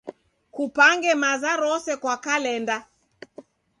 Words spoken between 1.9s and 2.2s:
kwa